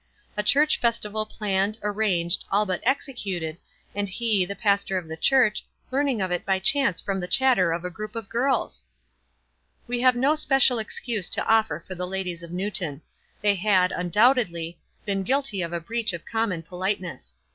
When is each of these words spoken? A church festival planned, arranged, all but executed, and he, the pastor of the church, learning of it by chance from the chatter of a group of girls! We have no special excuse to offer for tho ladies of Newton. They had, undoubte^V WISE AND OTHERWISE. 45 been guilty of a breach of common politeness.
A 0.35 0.41
church 0.41 0.79
festival 0.79 1.27
planned, 1.27 1.77
arranged, 1.83 2.43
all 2.51 2.65
but 2.65 2.81
executed, 2.83 3.59
and 3.93 4.09
he, 4.09 4.45
the 4.47 4.55
pastor 4.55 4.97
of 4.97 5.07
the 5.07 5.15
church, 5.15 5.63
learning 5.91 6.23
of 6.23 6.31
it 6.31 6.43
by 6.43 6.57
chance 6.57 6.99
from 6.99 7.19
the 7.19 7.27
chatter 7.27 7.71
of 7.71 7.85
a 7.85 7.91
group 7.91 8.15
of 8.15 8.27
girls! 8.27 8.83
We 9.85 10.01
have 10.01 10.15
no 10.15 10.33
special 10.33 10.79
excuse 10.79 11.29
to 11.29 11.45
offer 11.45 11.83
for 11.87 11.93
tho 11.93 12.05
ladies 12.07 12.41
of 12.41 12.49
Newton. 12.51 13.03
They 13.43 13.53
had, 13.53 13.91
undoubte^V 13.91 13.91
WISE 13.91 13.95
AND 13.99 14.13
OTHERWISE. 14.15 14.77
45 15.05 15.05
been 15.05 15.21
guilty 15.21 15.61
of 15.61 15.71
a 15.71 15.79
breach 15.79 16.13
of 16.13 16.25
common 16.25 16.63
politeness. 16.63 17.35